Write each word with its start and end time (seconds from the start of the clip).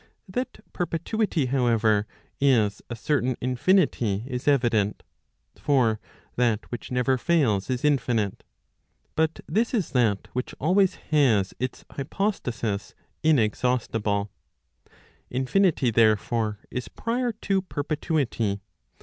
That 0.27 0.61
perpetuity 0.73 1.45
however 1.45 2.07
is 2.39 2.81
a 2.89 2.95
certain 2.95 3.37
infinity 3.39 4.21
1 4.25 4.29
is 4.29 4.47
evident. 4.47 5.03
For 5.55 5.99
that 6.37 6.65
which 6.71 6.89
never 6.89 7.19
fails 7.19 7.69
is 7.69 7.85
infinite. 7.85 8.43
But 9.15 9.41
this 9.45 9.75
is 9.75 9.91
that 9.91 10.27
which 10.33 10.55
always 10.59 10.95
has 11.11 11.53
its 11.59 11.85
hypostasis 11.91 12.95
in¬ 13.23 13.37
exhaustible. 13.39 14.31
Infinity 15.29 15.91
therefore, 15.91 16.57
is 16.71 16.87
prior 16.87 17.31
to 17.33 17.61
perpetuity. 17.61 18.61